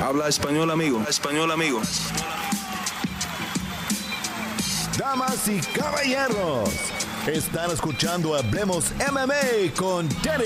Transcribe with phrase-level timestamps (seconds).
[0.00, 1.02] Habla español, amigo.
[1.08, 1.82] Español, amigo.
[4.96, 6.70] Damas y caballeros,
[7.26, 10.44] están escuchando Hablemos MMA con Danny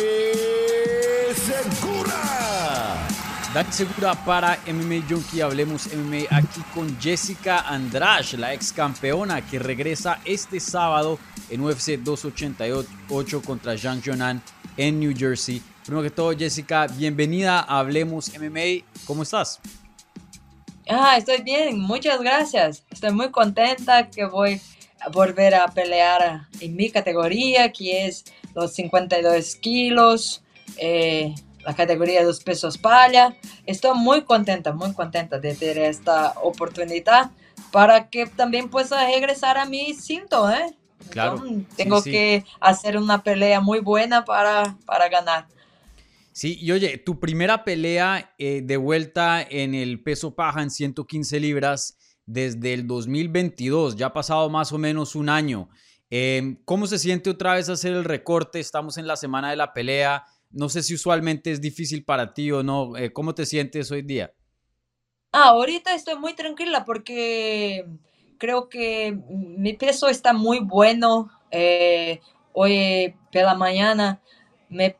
[1.35, 3.07] Segura.
[3.53, 5.43] Dani Segura para MMA Junkie.
[5.43, 11.19] Hablemos MMA aquí con Jessica Andrade, la ex campeona que regresa este sábado
[11.51, 14.43] en UFC 288 contra Jean Jonan
[14.79, 15.63] en New Jersey.
[15.85, 18.85] Primero que todo, Jessica, bienvenida a Hablemos MMA.
[19.05, 19.61] ¿Cómo estás?
[20.89, 22.85] Ah, estoy bien, muchas gracias.
[22.89, 24.61] Estoy muy contenta que voy
[25.01, 28.25] a volver a pelear en mi categoría, que es
[28.55, 30.45] los 52 kilos,
[30.77, 31.35] eh,
[31.65, 33.37] la categoría de los pesos palla.
[33.67, 37.33] Estoy muy contenta, muy contenta de tener esta oportunidad
[37.73, 40.77] para que también pueda regresar a mi cinto, ¿eh?
[41.11, 41.43] Claro.
[41.77, 42.11] tengo sí, sí.
[42.13, 45.47] que hacer una pelea muy buena para, para ganar.
[46.33, 51.41] Sí, y oye, tu primera pelea eh, de vuelta en el peso paja en 115
[51.41, 55.69] libras desde el 2022, ya ha pasado más o menos un año.
[56.11, 58.61] Eh, ¿Cómo se siente otra vez hacer el recorte?
[58.61, 60.27] Estamos en la semana de la pelea.
[60.51, 62.97] No sé si usualmente es difícil para ti o no.
[62.97, 64.33] Eh, ¿Cómo te sientes hoy día?
[65.33, 67.87] Ah, ahorita estoy muy tranquila porque
[68.39, 71.31] creo que mi peso está muy bueno.
[71.51, 72.21] Eh,
[72.53, 74.21] hoy por la mañana
[74.69, 74.97] me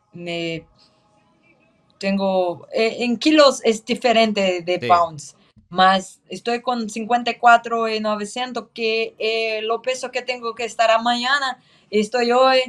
[2.03, 4.87] tengo eh, en kilos es diferente de Sí.
[4.89, 5.37] pounds,
[5.69, 11.59] más estoy con 54 y 900 que eh, lo peso que tengo que estar mañana
[11.89, 12.59] estoy hoy,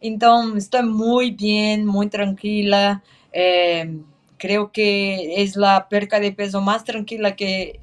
[0.00, 3.02] entonces estoy muy bien, muy tranquila.
[3.32, 3.98] eh,
[4.38, 7.80] creo que es la perca de peso más tranquila que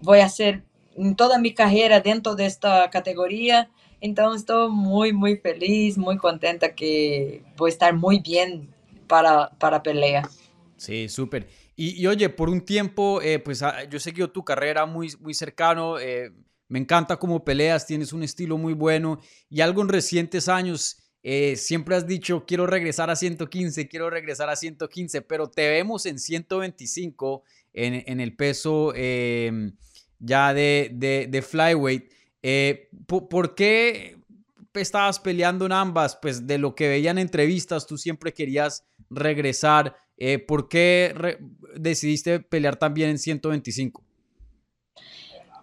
[0.00, 0.62] voy a hacer
[0.96, 3.68] en toda mi carrera dentro de esta categoría.
[4.00, 8.72] Entonces estoy muy, muy feliz, muy contenta que voy a estar muy bien
[9.12, 10.26] para, para pelea.
[10.78, 11.46] Sí, súper.
[11.76, 15.12] Y, y oye, por un tiempo, eh, pues ah, yo he seguido tu carrera muy,
[15.20, 15.98] muy cercano.
[15.98, 16.32] eh,
[16.68, 19.20] me encanta cómo peleas, tienes un estilo muy bueno.
[19.50, 24.48] Y algo en recientes años, eh, siempre has dicho, quiero regresar a 115, quiero regresar
[24.48, 27.42] a 115, pero te vemos en 125
[27.74, 29.72] en, en el peso eh,
[30.20, 32.10] ya de, de, de flyweight.
[32.42, 34.16] Eh, ¿por, por qué
[34.80, 36.16] estabas peleando en ambas?
[36.16, 39.96] Pues de lo que veían en entrevistas, tú siempre querías regresar.
[40.16, 41.38] Eh, ¿Por qué re-
[41.76, 44.02] decidiste pelear también en 125?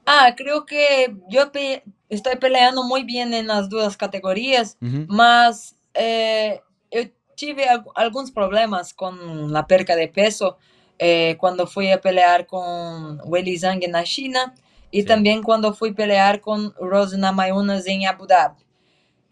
[0.06, 5.06] Ah, creo que yo pe- estoy peleando muy bien en las dos categorías, Ujú.
[5.08, 6.62] mas eh,
[6.92, 7.02] yo
[7.36, 10.58] tive al- algunos problemas con la perca de peso
[10.98, 14.54] eh, cuando fui a pelear con Weili Zhang en la China
[14.92, 15.08] y Sí.
[15.08, 18.64] también cuando fui a pelear con Rosana Mayunas en Abu Dhabi.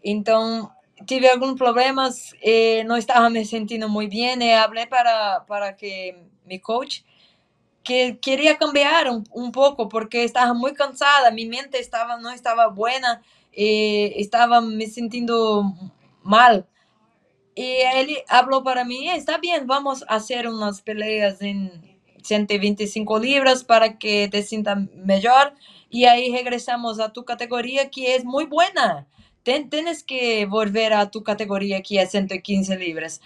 [0.02, 0.70] Então,
[1.06, 6.14] tive alguns problemas, eh, não estava me sentindo muito bem, e hablé para, para que
[6.46, 7.04] mi coach
[7.88, 13.22] que queria cambiar um pouco, porque estava muito cansada, minha mente estava, não estava buena,
[13.56, 15.64] e estava me sentindo
[16.22, 16.64] mal.
[17.56, 17.62] E
[17.96, 21.70] ele falou para mim, está bem, vamos fazer umas peleas em
[22.22, 25.54] 125 libras para que te sinta melhor,
[25.90, 29.06] e aí regressamos a tu categoria, que é muito buena.
[29.48, 33.20] Ten- tienes que volver a tu categoría que es 115 libras.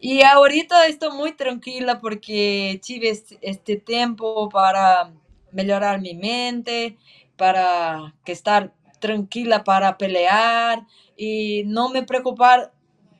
[0.00, 5.12] Y ahorita estoy muy tranquila porque tive este, tiempo para
[5.52, 6.98] mejorar mi mente,
[7.36, 10.86] para que estar tranquila para pelear
[11.16, 12.72] y no me preocupar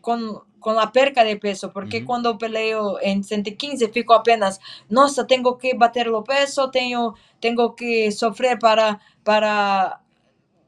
[0.03, 2.07] con, con la perca de peso, porque Ujú.
[2.07, 4.61] cuando peleo en 115 fico apenas,
[4.91, 10.03] nossa, tengo que bater lo peso, tengo, tengo que sofrer para, para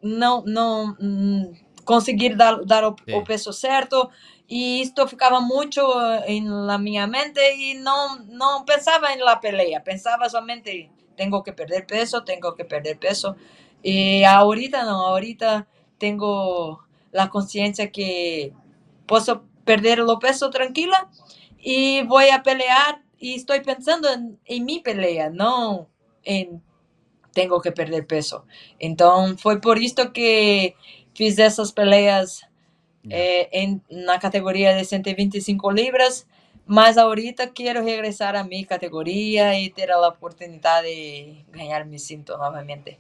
[0.02, 1.52] não, não hum,
[1.84, 4.10] conseguir dar, dar o, o peso certo.
[4.48, 5.80] E isto ficava muito
[6.26, 9.80] em la minha mente e não, não pensava em la pelea.
[9.80, 13.34] Pensava somente, tenho que perder peso, tenho que perder peso.
[13.84, 15.66] E ahorita não, ahorita
[15.98, 16.78] tenho
[17.14, 18.52] a consciência que
[19.06, 21.08] posso perder o peso tranquila
[21.62, 25.86] e vou a pelear e estou pensando em, em mi pelea, não
[26.24, 26.60] em
[27.32, 28.44] tengo que perder peso.
[28.80, 30.74] Então, foi por isto que
[31.14, 32.42] fiz essas peleas
[33.10, 36.26] eh, em, na categoria de 125 libras,
[36.66, 42.36] mas ahorita quero regressar a minha categoria e ter a oportunidade de ganhar mi cinto
[42.36, 42.98] novamente.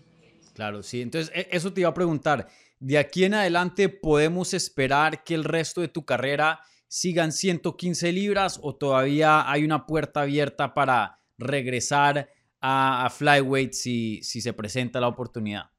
[0.54, 1.02] Claro, sí.
[1.02, 2.48] Entonces, e- eso te iba a preguntar.
[2.80, 8.58] De aquí en adelante, ¿podemos esperar que el resto de tu carrera sigan 115 libras
[8.62, 15.00] o todavía hay una puerta abierta para regresar a, a flyweight si, si se presenta
[15.00, 15.70] la oportunidad?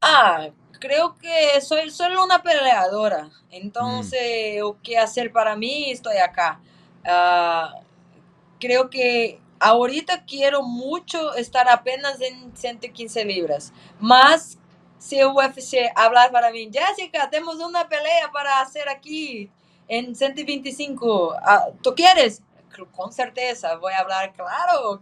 [0.00, 0.48] Ah,
[0.78, 3.30] creo que soy solo una peleadora.
[3.50, 6.60] Entonces, o que hacer para mí, estoy acá.
[7.04, 7.74] Ah,
[8.58, 13.72] creo que ahorita quiero mucho estar apenas en 115 libras.
[13.98, 14.58] Más
[14.98, 19.50] si UFC hablar para mí, Jessica, tenemos una pelea para hacer aquí
[19.88, 21.34] en 125.
[21.42, 22.42] Ah, ¿Tú quieres?
[22.90, 25.00] Con certeza, voy a hablar, claro,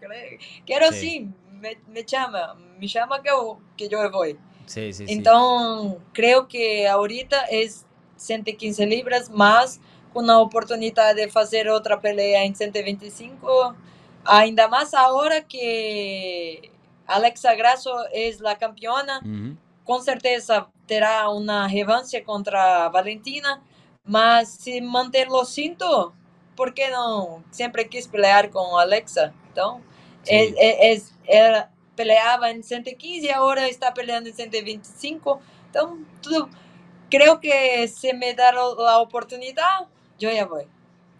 [0.64, 3.30] quiero sí, me, me, llama, me llama que,
[3.76, 4.38] que yo voy.
[4.66, 7.86] Sí, sí, Entonces, creo que ahorita es
[8.16, 9.80] 115 libras más
[10.14, 13.74] una oportunidad de hacer otra pelea en 125.
[14.24, 16.70] Ainda más ahora que
[17.06, 19.20] Alexa Grasso es la campeona,
[19.84, 23.62] con certeza terá una revancha contra Valentina,
[24.04, 26.12] mas si mantenerlo cinto,
[26.58, 27.44] ¿por qué no?
[27.52, 31.14] Siempre quis pelear con Alexa, entonces, es,
[31.94, 36.56] peleaba en 115 y ahora está peleando en 125, entonces,
[37.08, 39.86] creo que si me da la oportunidad,
[40.18, 40.64] yo ya voy.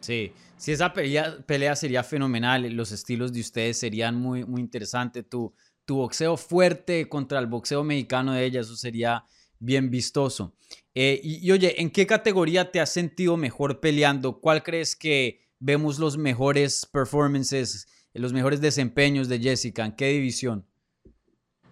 [0.01, 5.29] Sí, si esa pelea, pelea, sería fenomenal, los estilos de ustedes serían muy, muy interesantes.
[5.29, 5.55] Tu,
[5.85, 9.25] tu boxeo fuerte contra el boxeo mexicano de ella, eso sería
[9.59, 10.55] bien vistoso.
[10.95, 14.41] Eh, y, oye, ¿en qué categoría te has sentido mejor peleando?
[14.41, 19.85] ¿Cuál crees que vemos los mejores performances, los mejores desempeños de Jessica?
[19.85, 20.67] ¿En qué división?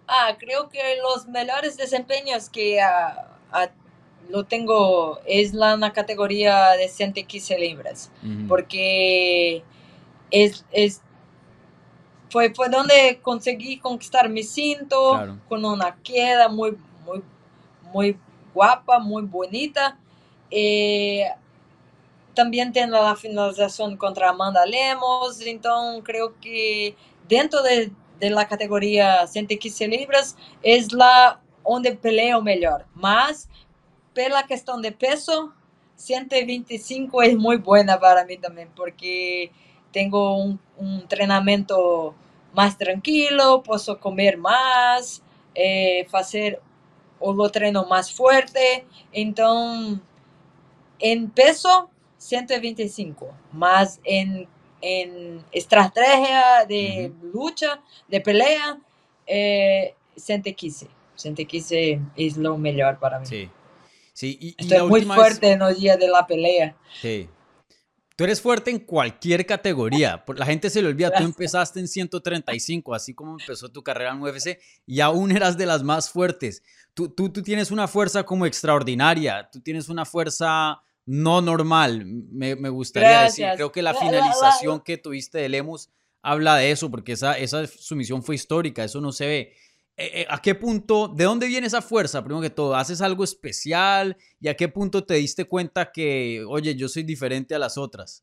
[0.07, 3.67] Ah, creo que los mejores desempeños que uh,
[4.31, 8.11] lo tengo, es la categoría de 115 libras,
[8.49, 9.63] porque
[10.31, 11.01] es, es,
[12.31, 17.23] fue, fue donde conseguí conquistar mi cinto con una queda muy, muy,
[17.97, 18.19] muy
[18.53, 19.99] guapa, muy bonita.
[20.51, 21.25] Eh,
[22.35, 26.95] también tengo la finalización contra Amanda Lemos, entonces creo que
[27.27, 27.91] dentro de,
[28.21, 33.49] la categoría 115 libras es la donde peleo mejor, más
[34.15, 35.53] pela cuestión de peso,
[35.97, 39.51] 125 es muy buena para mí también porque
[39.91, 42.15] tengo un, entrenamiento
[42.53, 45.23] más tranquilo, puedo comer más,
[45.55, 46.61] eh, hacer
[47.19, 48.87] o treino más fuerte.
[49.13, 50.01] Entonces,
[50.99, 54.49] en peso, 125, más en,
[55.51, 58.79] estrategia de lucha, de pelea,
[59.27, 60.87] eh, 115.
[61.17, 63.27] 115 es lo mejor para mí.
[63.27, 63.51] Sí.
[64.13, 66.77] Sí, y, Estoy muy fuerte en los días de la pelea.
[67.03, 67.29] Sí.
[68.17, 70.25] Tú eres fuerte en cualquier categoría.
[70.37, 74.23] La gente se le olvida, tú empezaste en 135, así como empezó tu carrera en
[74.23, 76.63] UFC, y aún eras de las más fuertes.
[76.95, 82.57] Tú, tú, tú tienes una fuerza como extraordinaria, tú tienes una fuerza no normal, me,
[82.57, 83.47] me gustaría decir.
[83.55, 85.91] Creo que la finalización que tuviste de Lemos
[86.23, 89.53] habla de eso, porque esa, esa sumisión fue histórica, eso no se ve.
[89.99, 92.23] Eh, eh, ¿a qué punto, de dónde viene esa fuerza?
[92.23, 94.17] Primero que todo, ¿haces algo especial?
[94.41, 98.23] ¿Y a qué punto te diste cuenta que, oye, yo soy diferente a las otras?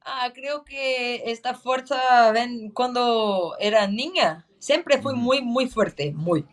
[0.00, 6.44] Ah, creo que esta fuerza, ven, cuando era niña, siempre fui muy, muy fuerte, muy.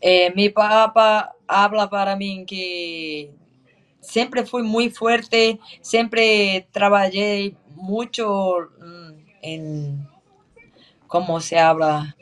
[0.00, 3.32] Eh, mi papá habla para mí que
[4.00, 10.08] siempre fui muy fuerte, siempre trabajé mucho mm, en,
[11.06, 12.16] ¿cómo se habla?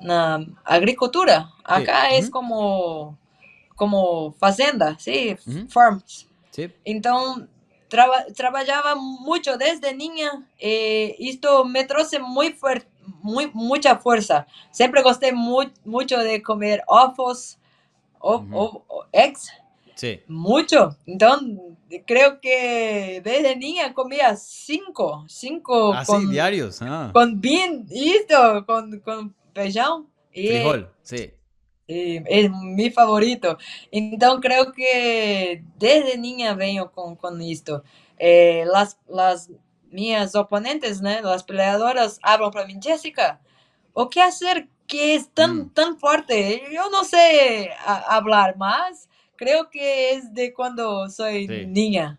[0.00, 1.50] Na agricultura.
[1.64, 3.18] Acá es como,
[3.74, 5.36] como fazenda, ¿sí?
[5.68, 6.26] Farms.
[6.84, 7.48] Entonces,
[7.88, 10.46] trabajaba mucho desde niña.
[10.58, 12.88] Eh, esto me trajo muy fuerte,
[13.22, 14.46] muy, mucha fuerza.
[14.70, 17.58] Siempre gusté mucho de comer ovos,
[18.18, 19.50] o, eggs.
[19.94, 20.20] Sí.
[20.26, 20.96] Mucho.
[21.06, 21.58] Entonces,
[22.06, 25.92] creo que desde niña comía cinco, cinco.
[25.94, 26.82] Ah, con, diarios.
[26.82, 27.10] Ah.
[27.12, 30.06] Con bien, esto, con, con feijão.
[30.32, 31.32] Y, Frijol, sí.
[31.88, 33.56] es mi favorito.
[33.90, 37.82] Entonces creo que desde niña vengo con, con esto.
[38.18, 39.50] Eh, las, las
[39.90, 41.20] mis oponentes, ¿no?
[41.22, 43.40] las peleadoras, hablan para mí, Jessica,
[43.92, 45.70] ¿o qué hacer que es tan, mm.
[45.70, 46.62] tan fuerte?
[46.72, 49.08] Yo no sé hablar más.
[49.36, 52.18] Creo que es de cuando soy niña.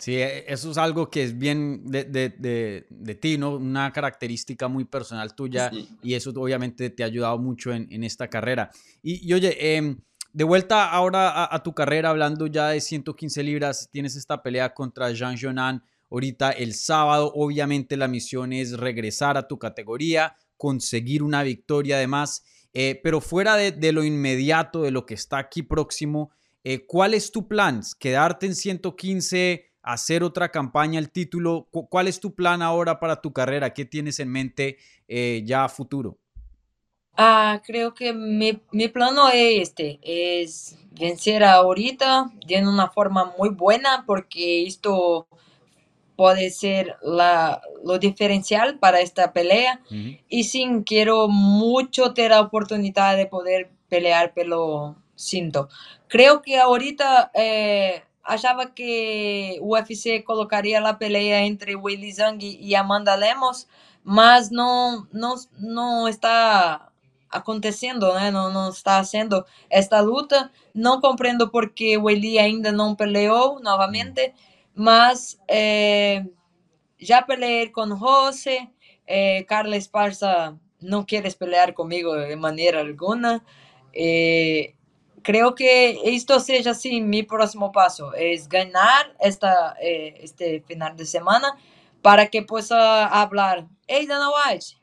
[0.00, 3.56] Sí, e, eso es algo que es bien de, de, de, de ti, ¿no?
[3.56, 5.70] Una característica muy personal tuya
[6.02, 8.70] y eso obviamente te ha ayudado mucho en, en esta carrera.
[9.02, 9.98] Y, y oye, em,
[10.32, 15.12] de vuelta ahora a, tu carrera, hablando ya de 115 libras, tienes esta pelea contra
[15.12, 17.32] Jean Jonan ahorita el sábado.
[17.34, 22.42] Obviamente la misión es regresar a tu categoría, conseguir una victoria además.
[22.72, 26.30] Eh, pero fuera de, lo inmediato, de lo que está aquí próximo,
[26.62, 27.82] eh, ¿cuál es tu plan?
[27.98, 29.69] ¿Quedarte en 115?
[29.82, 31.68] Hacer otra campaña, el título.
[31.70, 33.74] ¿Cuál es tu plan ahora para tu carrera?
[33.74, 36.18] ¿Qué tienes en mente eh, ya a futuro?
[37.16, 43.50] Ah, creo que mi, mi plano es este, es vencer ahorita de una forma muy
[43.50, 45.26] buena porque esto
[46.16, 49.80] puede ser la, lo diferencial para esta pelea.
[50.28, 55.70] Y sí, quiero mucho tener la oportunidad de poder pelear pelo cinto.
[56.08, 62.74] Creo que ahorita eh, achava que o UFC colocaria a pelea entre Weili Zhang e
[62.74, 63.66] Amanda Lemos,
[64.02, 66.90] mas não, não, não está
[67.30, 68.30] acontecendo, né?
[68.30, 70.50] Não, não está sendo esta luta.
[70.74, 74.32] Não compreendo porque o Eli ainda não peleou novamente,
[74.74, 76.24] mas é,
[76.98, 78.68] já peleei com José,
[79.06, 83.42] é, Carla Esparza não quer pelear comigo de maneira alguma.
[83.94, 84.72] É,
[85.22, 91.06] creo que esto sea así mi próximo paso, es ganar esta, eh, este final de
[91.06, 91.56] semana
[92.02, 94.80] para que pueda hablar, hey Dana White,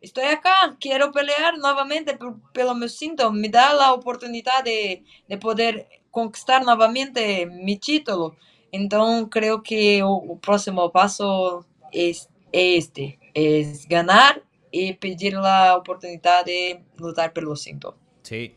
[0.00, 2.18] estoy acá, quiero pelear nuevamente,
[2.52, 8.36] pero me siento, me da la oportunidad de, de poder conquistar nuevamente mi título.
[8.72, 16.82] Entonces creo que el próximo paso es este, es ganar y pedir la oportunidad de
[16.96, 17.96] luchar por los cinto.
[18.22, 18.54] Sí,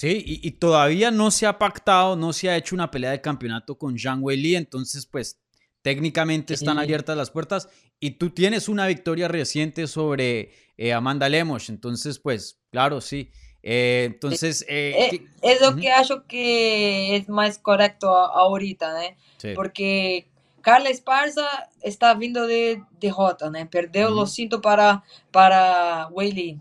[0.00, 3.76] Sí, y, todavía no se ha pactado, no se ha hecho una pelea de campeonato
[3.76, 5.38] con Zhang Weili, entonces pues
[5.82, 11.68] técnicamente están abiertas las puertas y tú tienes una victoria reciente sobre eh, Amanda Lemos,
[11.68, 13.30] entonces pues claro, sí.
[13.62, 14.64] Eh, entonces...
[14.70, 19.54] Eh, es lo que acho que es más correcto ahorita, ¿no?
[19.54, 20.30] Porque
[20.62, 23.68] Carla Esparza está viendo de derrota, ¿no?
[23.68, 26.58] Perdió los cintos para, para Weili.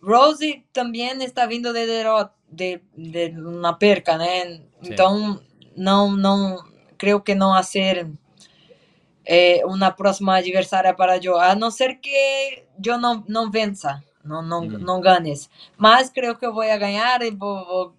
[0.00, 4.60] Rosie también está viendo de derrota de, de una perca, né?
[4.82, 5.40] Então,
[5.76, 6.64] não, não,
[6.96, 8.10] creio que não vai ser
[9.24, 14.42] eh, uma próxima adversária para eu, a não ser que eu não, não vença, não,
[14.42, 14.78] não, mm.
[14.78, 15.50] não ganes.
[15.76, 17.94] Mas creio que eu vou ganhar e vou, vou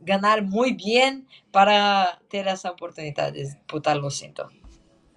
[0.00, 4.48] ganhar muito bem para ter essa oportunidade de disputar o cinto.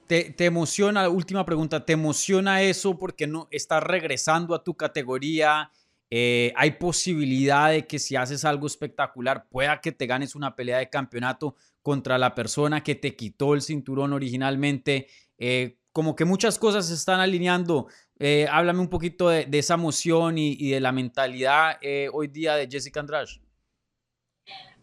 [0.07, 5.69] Te, te, emociona, última pregunta, ¿te emociona eso porque no estás regresando a tu categoría?
[6.09, 10.77] Eh, hay posibilidad de que si haces algo espectacular pueda que te ganes una pelea
[10.77, 15.07] de campeonato contra la persona que te quitó el cinturón originalmente.
[15.37, 17.87] Eh, como que muchas cosas se están alineando.
[18.19, 21.77] Eh, háblame un poquito de, esa emoción y, de la mentalidad
[22.13, 23.41] hoy día de Jessica Andrade.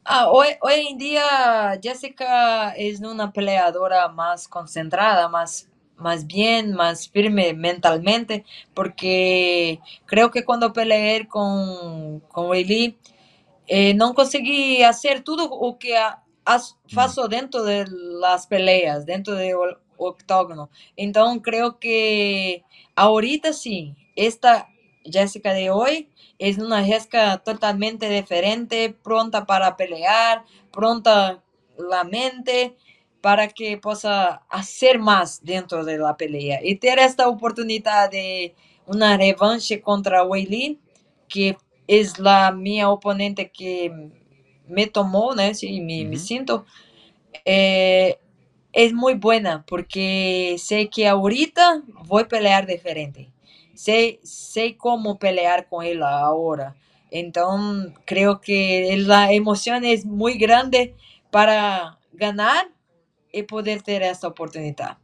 [0.04, 5.71] Ah, hoy, hoy en día Jessica es una peleadora más concentrada, más
[6.04, 8.44] más bien, más firme mentalmente,
[8.75, 12.99] porque creo que cuando peleé con, con Eli,
[13.66, 19.56] eh, no conseguí hacer todo lo que hago dentro de las peleas, dentro del
[19.96, 20.68] octógono.
[20.94, 24.68] Entonces creo que ahorita sí, esta
[25.04, 31.42] Jessica de hoy es una Jessica totalmente diferente, pronta para pelear, pronta
[31.78, 32.76] la mente,
[33.25, 38.54] para que pueda hacer más dentro de la pelea y tener esta oportunidad de
[38.87, 40.78] una revancha contra Weili,
[41.26, 44.11] que es la mi oponente que
[44.69, 45.54] me tomó, ¿no?
[45.54, 46.66] Sí, me, siento.
[47.47, 48.19] Eh,
[48.75, 53.31] es muy buena porque sé que ahorita voy a pelear diferente.
[53.73, 56.76] Sé, sé cómo pelear con él ahora.
[57.11, 60.95] Entonces creo que la emoción es muy grande
[61.31, 62.74] para ganar
[63.35, 64.99] y poder tener esta oportunidad.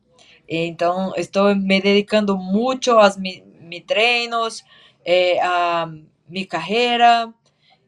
[0.46, 4.64] Entonces, estoy me dedicando mucho a mis mi treinos,
[5.04, 5.90] eh, a
[6.26, 7.32] mi carrera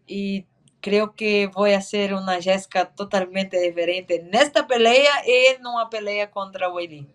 [0.06, 0.46] y
[0.80, 5.90] creo que voy a hacer una Jessica totalmente diferente en esta pelea y en una
[5.90, 7.08] pelea contra Willy.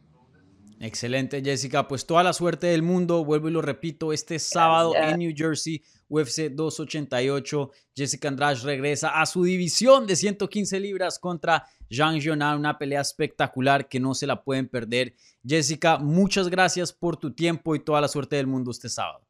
[0.80, 1.88] Excelente, Jessica.
[1.88, 3.26] Pues toda la suerte del mundo.
[3.26, 7.72] Vuelvo y lo repito, este sábado en New Jersey, UFC 288.
[7.96, 13.88] Jessica Andrade regresa a su división de 115 libras contra Jean Jonan, una pelea espectacular
[13.88, 15.16] que no se la pueden perder.
[15.44, 19.26] Jessica, muchas gracias por tu tiempo y toda la suerte del mundo este sábado.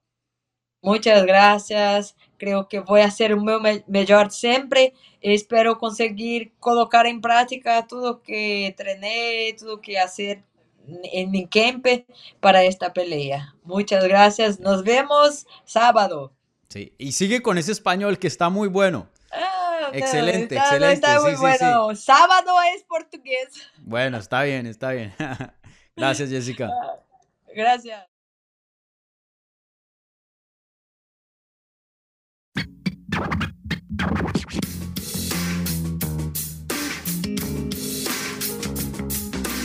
[0.81, 2.15] Muchas gracias.
[2.37, 3.45] Creo que voy a hacer un
[3.87, 4.93] mejor siempre.
[5.21, 10.43] Espero conseguir colocar en práctica todo lo que entrené, todo lo que hacer
[11.11, 11.85] en mi camp
[12.39, 13.55] para esta pelea.
[13.63, 14.59] Muchas gracias.
[14.59, 16.33] Nos vemos sábado.
[16.69, 19.07] Sí, y sigue con ese español que está muy bueno.
[19.31, 20.93] Ah, excelente, excelente.
[20.93, 21.95] Está muy bueno.
[21.95, 23.49] Sábado es portugués.
[23.79, 25.13] Bueno, está bien, está bien.
[25.95, 26.69] Gracias, Jessica.
[26.71, 26.99] Ah,
[27.55, 28.07] gracias.